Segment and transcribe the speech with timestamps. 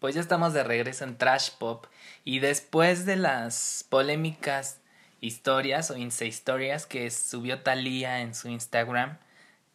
[0.00, 1.86] Pues ya estamos de regreso en Trash Pop.
[2.24, 4.80] Y después de las polémicas
[5.20, 9.18] historias o insta historias que subió Thalía en su Instagram,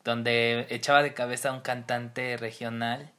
[0.05, 3.11] donde echaba de cabeza a un cantante regional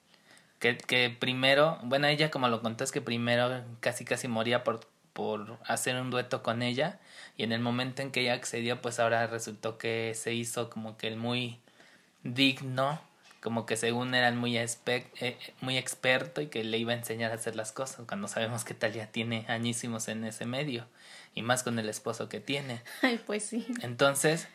[0.59, 4.81] que, que primero, bueno, ella como lo contó es que primero casi casi moría por,
[5.13, 7.01] por hacer un dueto con ella.
[7.37, 10.97] Y en el momento en que ella accedió pues ahora resultó que se hizo como
[10.97, 11.61] que el muy
[12.23, 12.99] digno
[13.45, 17.35] como que según eran muy, eh, muy experto y que le iba a enseñar a
[17.35, 20.87] hacer las cosas, cuando sabemos que Talia tiene añísimos en ese medio,
[21.35, 22.81] y más con el esposo que tiene.
[23.03, 23.67] Ay, pues sí.
[23.83, 24.49] Entonces,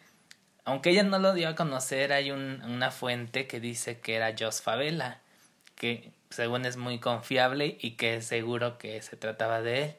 [0.65, 4.33] aunque ella no lo dio a conocer, hay un, una fuente que dice que era
[4.37, 5.21] Jos Favela,
[5.75, 9.95] que según es muy confiable y que es seguro que se trataba de él.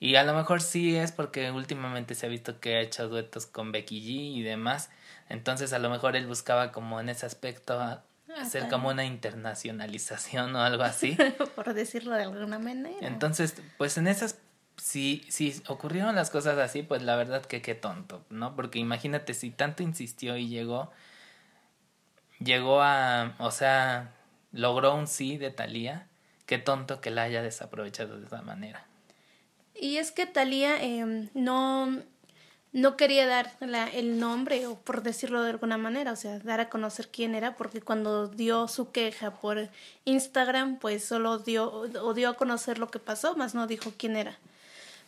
[0.00, 3.46] Y a lo mejor sí es porque últimamente se ha visto que ha hecho duetos
[3.46, 4.90] con Becky G y demás.
[5.28, 8.02] Entonces a lo mejor él buscaba como en ese aspecto
[8.40, 11.16] hacer como una internacionalización o algo así.
[11.54, 13.06] Por decirlo de alguna manera.
[13.06, 14.38] Entonces, pues en esas,
[14.76, 18.54] si, si ocurrieron las cosas así, pues la verdad que qué tonto, ¿no?
[18.56, 20.90] Porque imagínate si tanto insistió y llegó,
[22.38, 24.12] llegó a, o sea,
[24.52, 26.06] logró un sí de Talía,
[26.46, 28.86] qué tonto que la haya desaprovechado de esa manera.
[29.74, 32.02] Y es que Talía eh, no
[32.74, 36.60] no quería dar la, el nombre, o por decirlo de alguna manera, o sea, dar
[36.60, 39.68] a conocer quién era, porque cuando dio su queja por
[40.04, 44.16] Instagram, pues solo dio, o dio a conocer lo que pasó, más no dijo quién
[44.16, 44.36] era.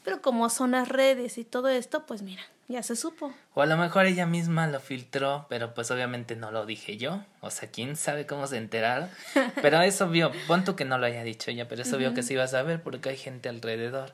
[0.05, 3.34] Pero como son las redes y todo esto, pues mira, ya se supo.
[3.55, 7.25] O a lo mejor ella misma lo filtró, pero pues obviamente no lo dije yo.
[7.41, 9.11] O sea, quién sabe cómo se enteraron.
[9.61, 12.22] Pero es obvio, pon tú que no lo haya dicho ella, pero es obvio que
[12.22, 14.12] se iba a saber porque hay gente alrededor.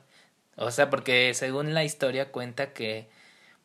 [0.55, 3.07] O sea, porque según la historia cuenta que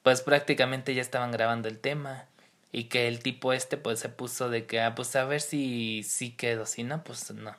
[0.02, 2.26] pues prácticamente ya estaban grabando el tema
[2.72, 6.02] y que el tipo este pues se puso de que ah pues a ver si
[6.02, 7.56] sí quedó si no pues no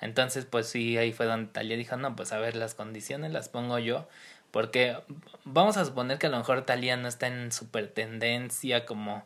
[0.00, 3.48] entonces pues sí ahí fue donde Talia dijo no pues a ver las condiciones las
[3.48, 4.08] pongo yo
[4.50, 4.96] porque
[5.44, 9.24] vamos a suponer que a lo mejor Talia no está en super tendencia como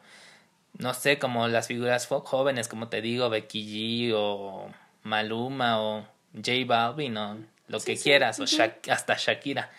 [0.78, 4.70] no sé como las figuras jóvenes como te digo Becky G o
[5.02, 7.38] Maluma o J Balvin o
[7.68, 9.70] lo que quieras o hasta Shakira.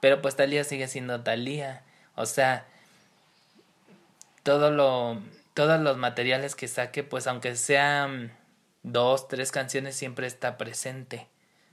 [0.00, 1.82] Pero pues Talia sigue siendo Talia
[2.14, 2.66] o sea,
[4.42, 5.20] todo lo,
[5.54, 8.32] todos los materiales que saque, pues aunque sean
[8.82, 11.28] dos, tres canciones, siempre está presente.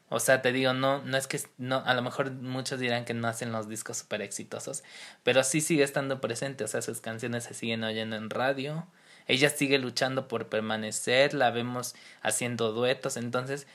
[0.10, 3.14] O sea, te digo, no, no es que, no, a lo mejor muchos dirán que
[3.14, 4.84] no hacen los discos súper exitosos,
[5.24, 8.88] pero sí sigue estando presente, o sea, sus canciones se siguen oyendo en radio,
[9.28, 13.68] ella sigue luchando por permanecer, la vemos haciendo duetos, entonces,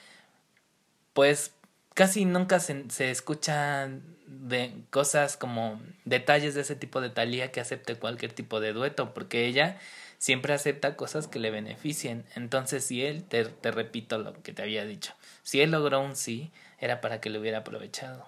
[1.13, 1.53] pues
[1.95, 7.61] casi nunca se, se escuchan de cosas como detalles de ese tipo de Talía que
[7.61, 9.79] acepte cualquier tipo de dueto, porque ella
[10.19, 12.25] siempre acepta cosas que le beneficien.
[12.35, 16.17] Entonces, si él, te, te repito lo que te había dicho, si él logró un
[16.17, 18.27] sí, era para que lo hubiera aprovechado.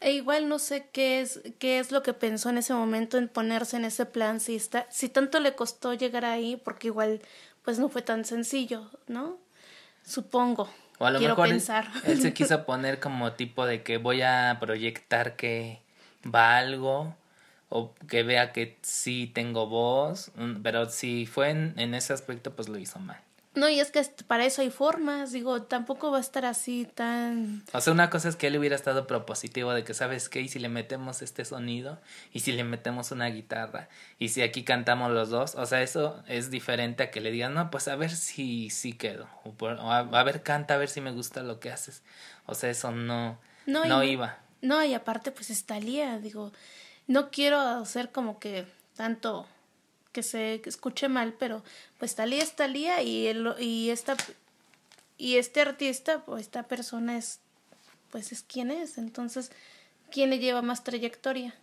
[0.00, 3.28] E igual no sé qué es, qué es lo que pensó en ese momento en
[3.28, 7.20] ponerse en ese plan, si está, si tanto le costó llegar ahí, porque igual
[7.62, 9.38] pues no fue tan sencillo, ¿no?
[10.04, 10.70] Supongo.
[10.98, 15.36] O a lo mejor Él, se quiso poner como tipo de que voy a proyectar
[15.36, 15.80] que
[16.24, 17.14] va algo
[17.68, 20.32] o que vea que sí tengo voz,
[20.62, 23.20] pero si fue en, en ese aspecto pues lo hizo mal.
[23.54, 27.64] No, y es que para eso hay formas, digo, tampoco va a estar así tan...
[27.72, 30.40] O sea, una cosa es que él hubiera estado propositivo de que, ¿sabes qué?
[30.40, 31.98] Y si le metemos este sonido,
[32.32, 33.88] y si le metemos una guitarra,
[34.18, 37.54] y si aquí cantamos los dos, o sea, eso es diferente a que le digan,
[37.54, 41.10] no, pues a ver si sí quedo, o, a, ver, canta, a ver si me
[41.10, 42.02] gusta lo que haces.
[42.46, 44.38] O sea, eso no, no, iba.
[44.60, 46.52] No, y aparte, pues está lía, digo,
[47.06, 49.46] no quiero hacer como que tanto
[50.12, 51.62] que se escuche mal, pero
[51.98, 54.16] pues Talía es Talía y, el, y, esta,
[55.16, 57.40] y este artista o esta persona es,
[58.10, 59.52] pues es quien es, entonces,
[60.10, 61.54] ¿quién le lleva más trayectoria?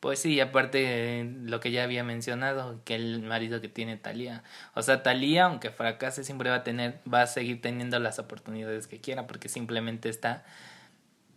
[0.00, 4.42] Pues sí, aparte lo que ya había mencionado, que el marido que tiene Talía.
[4.74, 8.86] O sea, Talía, aunque fracase, siempre va a tener, va a seguir teniendo las oportunidades
[8.86, 10.42] que quiera, porque simplemente está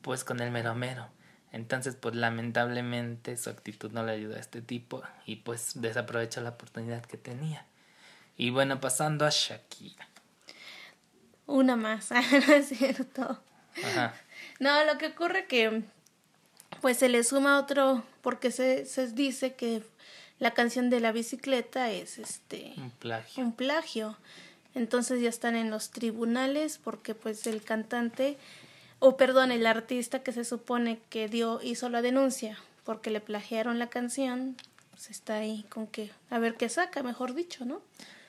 [0.02, 1.10] pues con el mero mero.
[1.54, 6.50] Entonces, pues lamentablemente su actitud no le ayudó a este tipo y pues desaprovechó la
[6.50, 7.66] oportunidad que tenía.
[8.36, 10.08] Y bueno, pasando a Shakira.
[11.46, 12.10] Una más,
[12.48, 13.40] no es cierto.
[13.84, 14.16] Ajá.
[14.60, 15.84] No, lo que ocurre que
[16.82, 19.84] pues se le suma otro, porque se, se dice que
[20.40, 23.44] la canción de la bicicleta es este un plagio.
[23.44, 24.18] Un plagio.
[24.74, 28.38] Entonces ya están en los tribunales porque pues el cantante
[29.06, 33.78] o perdón, el artista que se supone que dio hizo la denuncia porque le plagiaron
[33.78, 34.56] la canción,
[34.92, 37.82] pues está ahí con que a ver qué saca, mejor dicho, ¿no?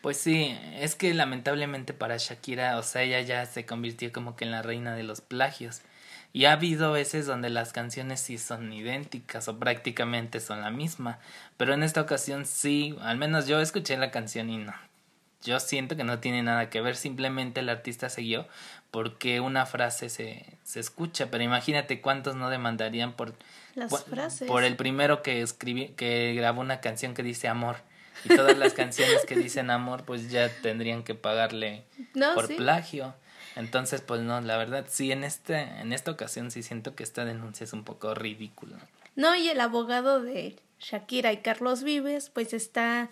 [0.02, 4.46] Pues sí, es que lamentablemente para Shakira, o sea, ella ya se convirtió como que
[4.46, 5.82] en la reina de los plagios.
[6.32, 11.20] Y ha habido veces donde las canciones sí son idénticas o prácticamente son la misma.
[11.56, 14.74] Pero en esta ocasión sí, al menos yo escuché la canción y no.
[15.44, 18.46] Yo siento que no tiene nada que ver, simplemente el artista siguió
[18.91, 21.31] porque una frase se, se escucha.
[21.31, 23.35] Pero imagínate cuántos no demandarían por,
[23.75, 24.49] las frases.
[24.49, 27.76] por el primero que escribí, que grabó una canción que dice amor
[28.25, 31.85] y todas las canciones que dicen amor, pues ya tendrían que pagarle
[32.35, 33.14] por plagio.
[33.56, 37.25] Entonces, pues no, la verdad, sí, en, este, en esta ocasión sí siento que esta
[37.25, 38.76] denuncia es un poco ridícula.
[39.17, 43.11] No, y el abogado de Shakira y Carlos Vives, pues está,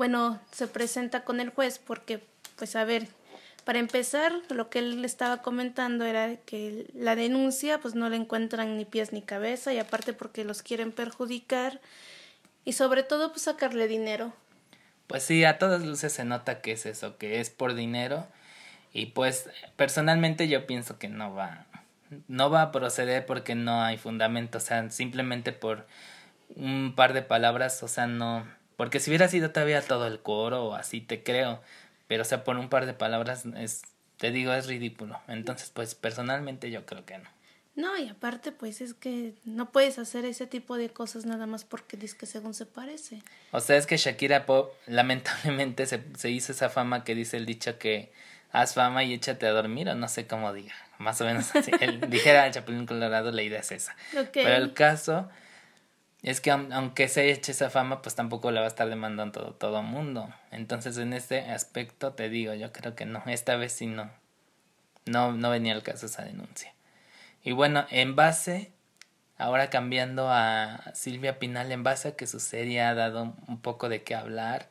[0.00, 2.24] bueno, se presenta con el juez porque,
[2.56, 3.06] pues a ver,
[3.66, 8.78] para empezar, lo que él estaba comentando era que la denuncia, pues no le encuentran
[8.78, 11.82] ni pies ni cabeza, y aparte porque los quieren perjudicar,
[12.64, 14.32] y sobre todo, pues sacarle dinero.
[15.06, 18.26] Pues sí, a todas luces se nota que es eso, que es por dinero.
[18.94, 21.66] Y pues personalmente yo pienso que no va,
[22.26, 25.86] no va a proceder porque no hay fundamento, o sea, simplemente por
[26.56, 28.46] un par de palabras, o sea, no,
[28.80, 31.60] porque si hubiera sido todavía todo el coro o así, te creo,
[32.08, 33.82] pero o sea, por un par de palabras es,
[34.16, 35.20] te digo, es ridículo.
[35.28, 37.28] Entonces, pues personalmente yo creo que no.
[37.74, 41.64] No, y aparte, pues es que no puedes hacer ese tipo de cosas nada más
[41.64, 43.22] porque dices que según se parece.
[43.50, 47.44] O sea, es que Shakira Pop lamentablemente se, se hizo esa fama que dice el
[47.44, 48.10] dicho que
[48.50, 50.72] haz fama y échate a dormir, o no sé cómo diga.
[50.96, 51.70] Más o menos así.
[51.82, 53.94] el, dijera el Chapulín Colorado, la idea es esa.
[54.32, 55.28] Pero el caso
[56.22, 59.54] es que aunque se eche esa fama, pues tampoco la va a estar demandando todo,
[59.54, 60.28] todo mundo.
[60.50, 63.22] Entonces, en este aspecto te digo, yo creo que no.
[63.26, 64.10] Esta vez sí no.
[65.06, 66.74] No, no venía al caso esa denuncia.
[67.42, 68.70] Y bueno, en base,
[69.38, 73.88] ahora cambiando a Silvia Pinal, en base a que su serie ha dado un poco
[73.88, 74.68] de qué hablar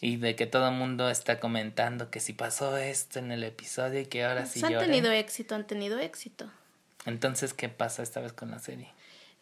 [0.00, 4.00] y de que todo el mundo está comentando que si pasó esto en el episodio
[4.00, 6.50] y que ahora sí Han tenido éxito, han tenido éxito.
[7.04, 8.88] Entonces, ¿qué pasa esta vez con la serie?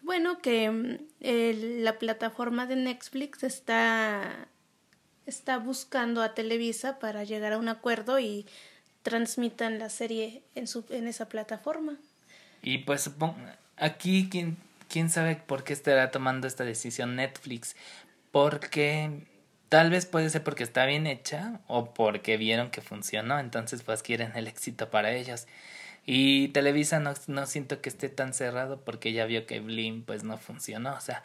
[0.09, 4.49] Bueno, que mm, la plataforma de Netflix está,
[5.27, 8.47] está buscando a Televisa para llegar a un acuerdo y
[9.03, 11.99] transmitan la serie en, su, en esa plataforma.
[12.63, 13.11] Y pues
[13.77, 14.57] aquí, ¿quién,
[14.89, 17.77] quién sabe por qué estará tomando esta decisión Netflix?
[18.33, 19.27] Porque
[19.69, 24.03] tal vez puede ser porque está bien hecha o porque vieron que funcionó, entonces pues
[24.03, 25.47] quieren el éxito para ellos.
[26.11, 30.25] Y Televisa no, no siento que esté tan cerrado porque ya vio que Blim pues
[30.25, 31.23] no funcionó, o sea,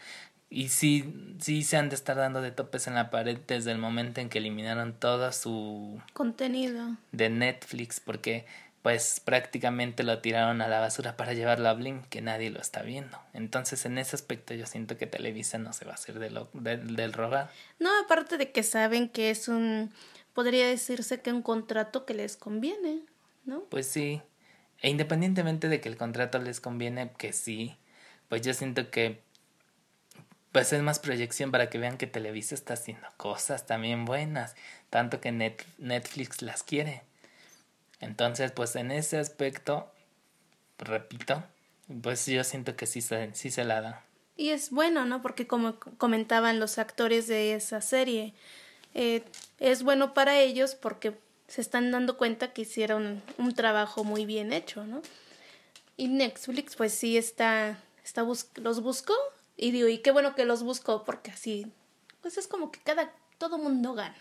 [0.49, 3.77] y sí, sí se han de estar dando de topes en la pared desde el
[3.77, 8.45] momento en que eliminaron todo su contenido de Netflix, porque
[8.81, 12.81] pues prácticamente lo tiraron a la basura para llevarlo a Blim, que nadie lo está
[12.81, 13.17] viendo.
[13.31, 16.49] Entonces, en ese aspecto yo siento que Televisa no se va a hacer de lo,
[16.51, 17.49] del rogar.
[17.79, 19.93] No, aparte de que saben que es un,
[20.33, 22.99] podría decirse que un contrato que les conviene,
[23.45, 23.61] ¿no?
[23.69, 24.21] Pues sí,
[24.83, 27.75] e independientemente de que el contrato les conviene, que sí,
[28.29, 29.21] pues yo siento que
[30.51, 34.55] pues es más proyección para que vean que Televisa está haciendo cosas también buenas,
[34.91, 37.01] tanto que Netflix las quiere.
[37.99, 39.91] Entonces, pues en ese aspecto,
[40.77, 41.43] repito,
[42.03, 44.05] pues yo siento que sí se, sí se la da.
[44.35, 45.23] Y es bueno, ¿no?
[45.23, 48.35] Porque como comentaban los actores de esa serie,
[48.93, 49.23] eh,
[49.59, 51.17] es bueno para ellos porque
[51.47, 55.01] se están dando cuenta que hicieron un trabajo muy bien hecho, ¿no?
[55.97, 59.13] Y Netflix pues sí está, está los buscó
[59.55, 61.71] y digo, y qué bueno que los buscó porque así,
[62.21, 64.15] pues es como que cada, todo mundo gana.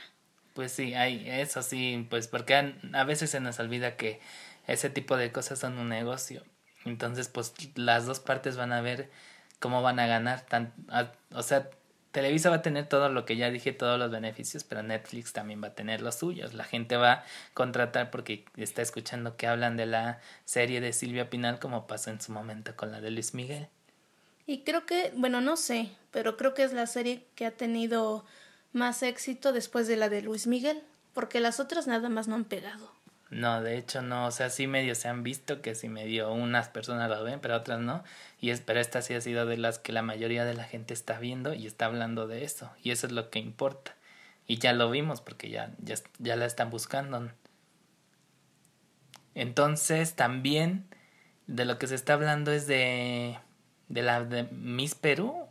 [0.54, 4.20] Pues sí, hay eso sí, pues porque a, veces se nos olvida que
[4.66, 6.44] ese tipo de cosas son un negocio.
[6.84, 9.10] Entonces, pues las dos partes van a ver
[9.60, 10.42] cómo van a ganar.
[10.42, 10.74] Tan,
[11.32, 11.70] o sea,
[12.12, 15.62] Televisa va a tener todo lo que ya dije, todos los beneficios, pero Netflix también
[15.62, 16.52] va a tener los suyos.
[16.52, 21.30] La gente va a contratar porque está escuchando que hablan de la serie de Silvia
[21.30, 23.68] Pinal como pasó en su momento con la de Luis Miguel.
[24.46, 28.26] Y creo que, bueno, no sé, pero creo que es la serie que ha tenido
[28.72, 30.82] más éxito después de la de Luis Miguel,
[31.14, 32.92] porque las otras nada más no han pegado.
[33.32, 36.68] No, de hecho no, o sea, sí medio se han visto que sí medio unas
[36.68, 38.04] personas lo ven, pero otras no,
[38.42, 40.92] y es, pero esta sí ha sido de las que la mayoría de la gente
[40.92, 43.96] está viendo y está hablando de eso, y eso es lo que importa.
[44.46, 47.30] Y ya lo vimos porque ya, ya, ya la están buscando.
[49.34, 50.84] Entonces también
[51.46, 53.38] de lo que se está hablando es de,
[53.88, 55.46] de la de Miss Perú.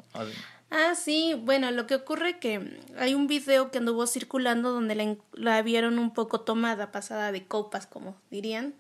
[0.71, 5.15] Ah, sí, bueno, lo que ocurre que hay un video que anduvo circulando donde la,
[5.33, 8.73] la vieron un poco tomada, pasada de copas, como dirían.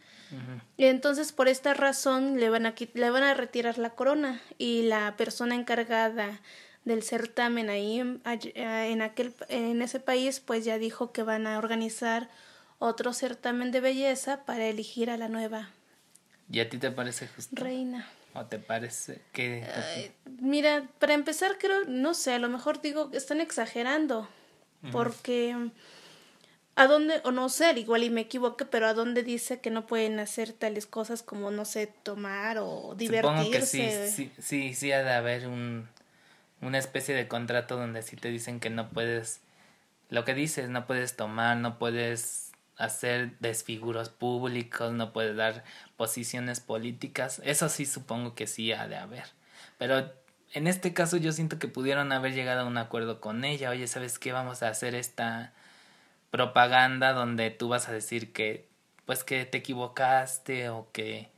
[0.77, 4.83] Y entonces por esta razón le van, a, le van a retirar la corona y
[4.83, 6.39] la persona encargada
[6.85, 12.29] del certamen ahí en aquel en ese país pues ya dijo que van a organizar
[12.79, 15.69] otro certamen de belleza para elegir a la nueva
[16.51, 17.55] ¿Y a ti te parece justo?
[17.55, 18.07] Reina.
[18.33, 19.65] ¿O te parece que...?
[20.39, 24.27] mira, para empezar creo, no sé, a lo mejor digo que están exagerando,
[24.91, 25.55] porque
[26.75, 29.85] a dónde, o no sé, igual y me equivoqué, pero a dónde dice que no
[29.85, 33.31] pueden hacer tales cosas como, no sé, tomar o divertirse.
[33.31, 33.61] Supongo que
[34.09, 35.87] sí, sí, sí, sí ha de haber un,
[36.61, 39.41] una especie de contrato donde sí te dicen que no puedes,
[40.09, 45.63] lo que dices, no puedes tomar, no puedes hacer desfiguros públicos, no puedes dar
[45.97, 49.25] posiciones políticas, eso sí supongo que sí ha de haber.
[49.77, 50.11] Pero
[50.53, 53.87] en este caso yo siento que pudieron haber llegado a un acuerdo con ella, oye,
[53.87, 54.31] ¿sabes qué?
[54.31, 55.53] Vamos a hacer esta
[56.31, 58.69] propaganda donde tú vas a decir que
[59.05, 61.29] pues que te equivocaste o que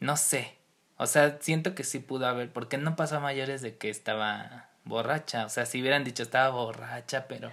[0.00, 0.56] no sé.
[0.96, 4.68] O sea, siento que sí pudo haber, porque no pasó a mayores de que estaba
[4.84, 5.46] borracha.
[5.46, 7.52] O sea, si hubieran dicho estaba borracha, pero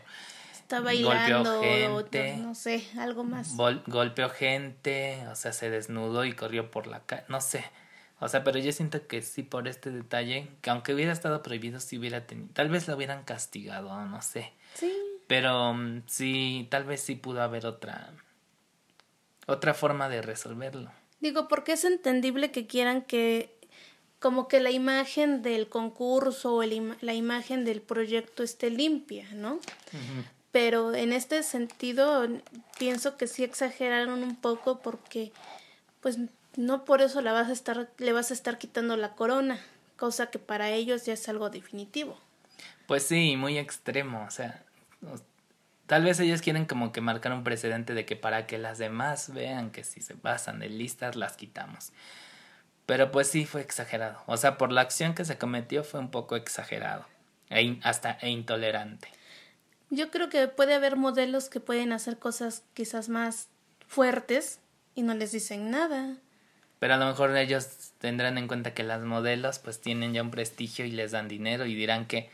[0.69, 3.55] estaba bailando, gente, no, sé, algo más.
[3.87, 7.65] golpeó gente, o sea, se desnudó y corrió por la calle, no sé.
[8.19, 11.79] O sea, pero yo siento que sí por este detalle, que aunque hubiera estado prohibido,
[11.79, 14.53] sí hubiera tenido, tal vez lo hubieran castigado, no sé.
[14.75, 14.93] Sí.
[15.25, 18.13] Pero mm, sí, tal vez sí pudo haber otra
[19.47, 20.91] otra forma de resolverlo.
[21.19, 23.57] Digo, porque es entendible que quieran que
[24.19, 29.59] como que la imagen del concurso o la imagen del proyecto esté limpia, ¿no?
[30.51, 32.27] Pero en este sentido
[32.77, 35.31] pienso que sí exageraron un poco porque
[36.01, 36.17] pues
[36.55, 39.59] no por eso la vas a estar le vas a estar quitando la corona
[39.97, 42.17] cosa que para ellos ya es algo definitivo.
[42.87, 44.63] Pues sí muy extremo o sea
[45.85, 49.33] tal vez ellos quieren como que marcar un precedente de que para que las demás
[49.33, 51.91] vean que si se pasan de listas las quitamos.
[52.85, 56.09] Pero pues sí fue exagerado o sea por la acción que se cometió fue un
[56.09, 57.05] poco exagerado
[57.51, 59.18] e hasta e intolerante
[59.89, 63.47] yo creo que puede haber modelos que pueden hacer cosas quizás más
[63.87, 64.59] fuertes
[64.95, 66.17] y no les dicen nada.
[66.79, 70.31] Pero a lo mejor ellos tendrán en cuenta que las modelos pues tienen ya un
[70.31, 72.29] prestigio y les dan dinero y dirán que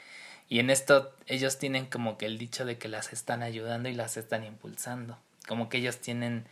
[0.47, 3.95] y en esto ellos tienen como que el dicho de que las están ayudando y
[3.95, 5.17] las están impulsando.
[5.47, 6.45] Como que ellos tienen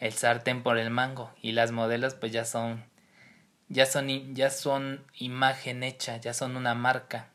[0.00, 2.84] el sartén por el mango y las modelos pues ya son
[3.68, 7.28] ya son ya son imagen hecha, ya son una marca.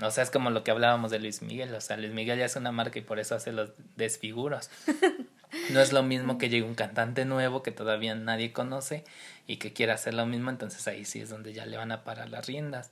[0.00, 1.74] O sea, es como lo que hablábamos de Luis Miguel.
[1.74, 4.70] O sea, Luis Miguel ya es una marca y por eso hace los desfiguros.
[5.70, 9.04] No es lo mismo que llegue un cantante nuevo que todavía nadie conoce
[9.46, 12.04] y que quiera hacer lo mismo, entonces ahí sí es donde ya le van a
[12.04, 12.90] parar las riendas.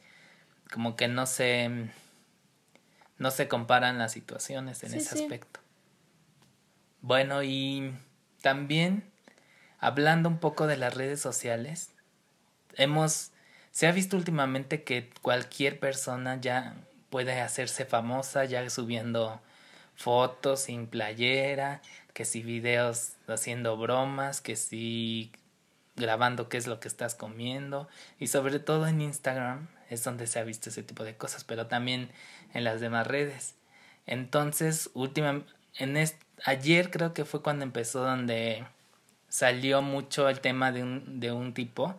[0.72, 1.90] Como que no se
[3.18, 5.60] no se comparan las situaciones en ese aspecto.
[7.00, 7.92] Bueno, y
[8.40, 9.04] también
[9.78, 11.90] hablando un poco de las redes sociales,
[12.76, 13.32] hemos
[13.70, 16.76] se ha visto últimamente que cualquier persona ya
[17.14, 19.40] puede hacerse famosa ya subiendo
[19.94, 21.80] fotos sin playera,
[22.12, 25.30] que si videos haciendo bromas, que si
[25.94, 27.86] grabando qué es lo que estás comiendo
[28.18, 31.68] y sobre todo en Instagram es donde se ha visto ese tipo de cosas, pero
[31.68, 32.10] también
[32.52, 33.54] en las demás redes.
[34.06, 35.44] Entonces, última
[35.76, 35.96] en
[36.44, 38.66] ayer creo que fue cuando empezó donde
[39.28, 41.94] salió mucho el tema de un de un tipo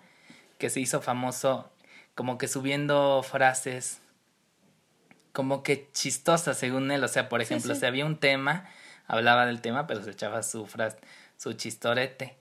[0.58, 1.72] que se hizo famoso
[2.16, 4.02] como que subiendo frases
[5.36, 8.70] como que chistosa según él, o sea, por ejemplo, si había un tema,
[9.06, 10.98] hablaba del tema, pero se echaba su frase,
[11.38, 12.38] su chistorete.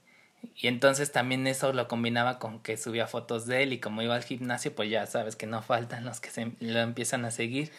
[0.56, 4.14] Y entonces también eso lo combinaba con que subía fotos de él y como iba
[4.14, 7.72] al gimnasio, pues ya sabes que no faltan los que se, lo empiezan a seguir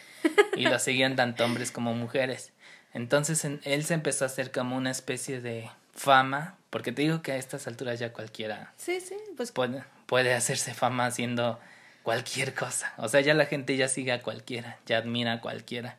[0.54, 2.52] y lo seguían tanto hombres como mujeres.
[2.92, 7.32] Entonces él se empezó a hacer como una especie de fama, porque te digo que
[7.32, 9.50] a estas alturas ya cualquiera sí, sí, pues...
[9.50, 11.58] puede, puede hacerse fama haciendo
[12.06, 12.94] cualquier cosa.
[12.98, 15.98] O sea, ya la gente ya sigue a cualquiera, ya admira a cualquiera,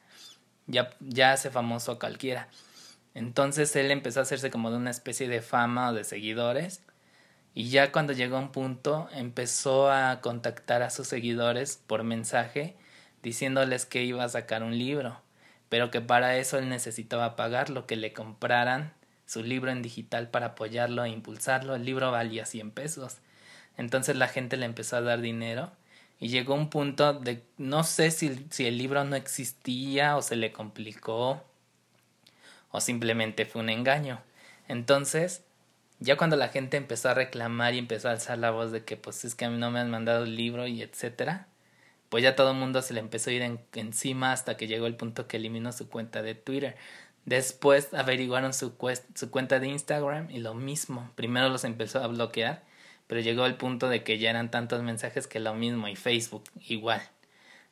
[0.66, 2.48] ya, ya hace famoso a cualquiera.
[3.14, 6.82] Entonces él empezó a hacerse como de una especie de fama o de seguidores.
[7.54, 12.78] Y ya cuando llegó a un punto empezó a contactar a sus seguidores por mensaje
[13.22, 15.20] diciéndoles que iba a sacar un libro,
[15.68, 18.94] pero que para eso él necesitaba pagar lo que le compraran
[19.26, 21.76] su libro en digital para apoyarlo e impulsarlo.
[21.76, 23.18] El libro valía 100 pesos.
[23.76, 25.74] Entonces la gente le empezó a dar dinero
[26.20, 30.36] y llegó un punto de no sé si, si el libro no existía o se
[30.36, 31.44] le complicó
[32.72, 34.22] o simplemente fue un engaño.
[34.68, 35.44] Entonces,
[36.00, 38.98] ya cuando la gente empezó a reclamar y empezó a alzar la voz de que
[38.98, 41.48] pues es que a mí no me han mandado el libro y etcétera,
[42.10, 44.96] pues ya todo el mundo se le empezó a ir encima hasta que llegó el
[44.96, 46.78] punto que eliminó su cuenta de Twitter.
[47.26, 48.74] Después averiguaron su,
[49.16, 51.12] su cuenta de Instagram y lo mismo.
[51.16, 52.64] Primero los empezó a bloquear
[53.08, 56.44] pero llegó el punto de que ya eran tantos mensajes que lo mismo y Facebook
[56.68, 57.02] igual.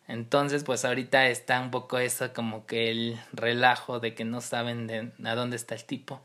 [0.07, 4.87] Entonces, pues ahorita está un poco eso como que el relajo de que no saben
[4.87, 6.21] de a dónde está el tipo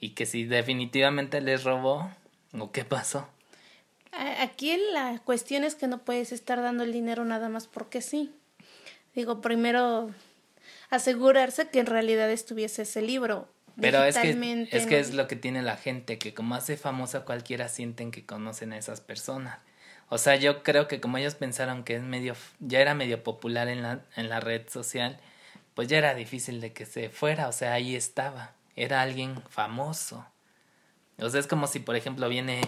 [0.00, 2.10] y que si definitivamente les robó
[2.58, 3.28] o qué pasó.
[4.12, 8.30] Aquí la cuestión es que no puedes estar dando el dinero nada más porque sí.
[9.14, 10.10] Digo, primero
[10.90, 13.48] asegurarse que en realidad estuviese ese libro.
[13.80, 17.24] Pero es que, es que es lo que tiene la gente, que como hace famosa
[17.24, 19.60] cualquiera sienten que conocen a esas personas.
[20.08, 23.68] O sea, yo creo que como ellos pensaron que es medio, ya era medio popular
[23.68, 25.18] en la, en la red social,
[25.74, 30.26] pues ya era difícil de que se fuera, o sea, ahí estaba, era alguien famoso.
[31.18, 32.60] O sea, es como si, por ejemplo, viene,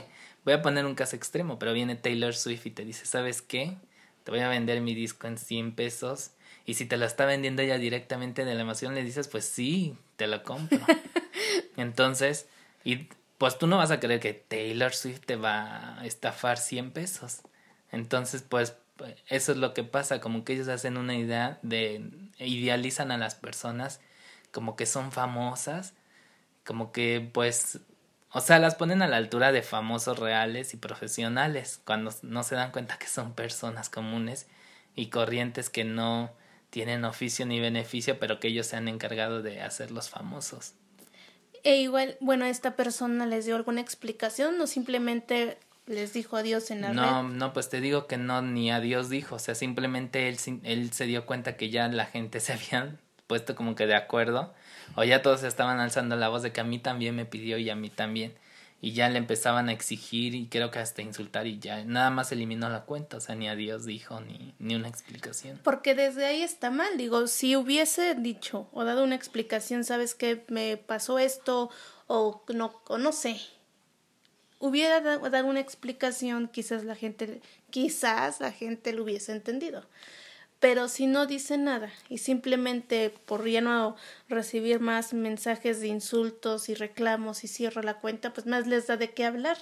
[0.45, 3.77] voy a poner un caso extremo, pero viene Taylor Swift y te dice, ¿sabes qué?
[4.23, 6.31] Te voy a vender mi disco en 100 pesos.
[6.67, 9.97] Y si te lo está vendiendo ella directamente de la emoción, le dices, pues sí,
[10.17, 10.81] te lo compro.
[11.77, 12.47] Entonces,
[12.85, 16.93] y pues tú no vas a creer que Taylor Swift te va a estafar 100
[16.93, 17.41] pesos.
[17.93, 18.77] Entonces, pues
[19.29, 23.35] eso es lo que pasa, como que ellos hacen una idea de idealizan a las
[23.35, 24.01] personas
[24.53, 25.95] como que son famosas,
[26.65, 27.81] como que pues
[28.37, 32.57] o sea, las ponen a la altura de famosos reales y profesionales, cuando no se
[32.57, 34.49] dan cuenta que son personas comunes
[34.97, 36.33] y corrientes que no
[36.75, 40.75] tienen oficio ni beneficio, pero que ellos se han encargado de hacerlos famosos.
[41.63, 46.81] E igual, bueno, esta persona les dio alguna explicación o simplemente les dijo adiós en
[46.81, 47.37] la no, red.
[47.37, 51.07] No, pues te digo que no, ni adiós dijo, o sea, simplemente él, él se
[51.07, 52.97] dio cuenta que ya la gente se había
[53.29, 54.53] puesto como que de acuerdo,
[54.97, 57.71] o ya todos estaban alzando la voz de que a mí también me pidió y
[57.71, 58.35] a mí también
[58.85, 62.33] y ya le empezaban a exigir y creo que hasta insultar y ya nada más
[62.33, 65.59] eliminó la cuenta, o sea, ni adiós dijo ni, ni una explicación.
[65.65, 70.45] Porque desde ahí está mal, digo, si hubiese dicho o dado una explicación, sabes que
[70.49, 71.71] me pasó esto
[72.09, 73.41] o no, o no sé,
[74.59, 79.83] hubiera dado una explicación, quizás la gente, quizás la gente lo hubiese entendido.
[80.65, 83.97] Pero si no dice nada y simplemente por ya no
[84.31, 88.97] recibir más mensajes de insultos y reclamos y cierra la cuenta, pues más les da
[88.97, 89.59] de qué hablar.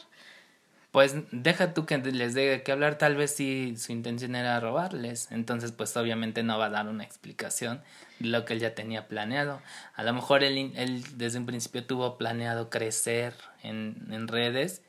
[0.93, 4.61] Pues deja tú que les dé de qué hablar, tal vez si su intención era
[4.61, 7.83] robarles, entonces pues obviamente no va a dar una explicación
[8.21, 9.61] de lo que él ya tenía planeado.
[9.95, 13.35] A lo mejor él, él desde un principio tuvo planeado crecer
[13.65, 14.83] en, en redes,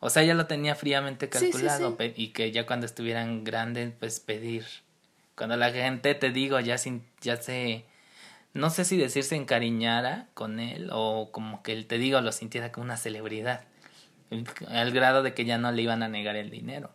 [0.00, 4.64] o sea, ya lo tenía fríamente calculado y que ya cuando estuvieran grandes pues pedir
[5.36, 7.84] cuando la gente, te digo, ya, sin, ya se...
[8.54, 12.32] No sé si decir se encariñara con él o como que él, te digo, lo
[12.32, 13.64] sintiera como una celebridad.
[14.68, 16.90] Al grado de que ya no le iban a negar el dinero.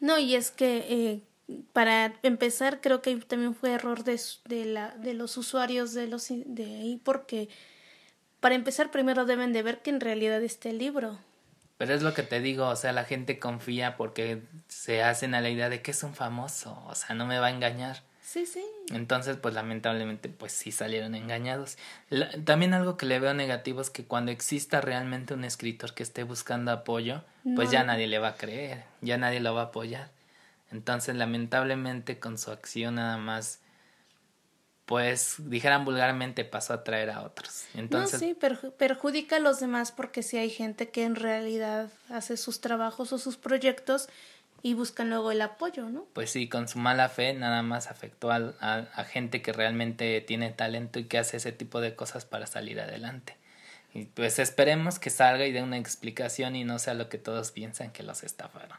[0.00, 1.22] No, y es que eh,
[1.72, 6.28] para empezar creo que también fue error de, de, la, de los usuarios de, los,
[6.28, 7.48] de ahí porque
[8.40, 11.18] para empezar primero deben de ver que en realidad está el libro.
[11.78, 15.40] Pero es lo que te digo, o sea, la gente confía porque se hacen a
[15.40, 18.02] la idea de que es un famoso, o sea, no me va a engañar.
[18.22, 18.64] Sí, sí.
[18.90, 21.78] Entonces, pues lamentablemente, pues sí salieron engañados.
[22.44, 26.24] también algo que le veo negativo es que cuando exista realmente un escritor que esté
[26.24, 27.22] buscando apoyo,
[27.54, 30.10] pues ya nadie le va a creer, ya nadie lo va a apoyar.
[30.72, 33.60] Entonces, lamentablemente, con su acción nada más
[34.86, 37.64] pues dijeran vulgarmente pasó a traer a otros.
[37.74, 38.36] Entonces, no, sí,
[38.78, 43.18] perjudica a los demás porque si hay gente que en realidad hace sus trabajos o
[43.18, 44.08] sus proyectos
[44.62, 46.06] y buscan luego el apoyo, ¿no?
[46.12, 50.50] Pues sí, con su mala fe nada más afectó a, a, gente que realmente tiene
[50.50, 53.36] talento y que hace ese tipo de cosas para salir adelante.
[53.92, 57.50] Y pues esperemos que salga y dé una explicación y no sea lo que todos
[57.50, 58.78] piensan que los estafaron.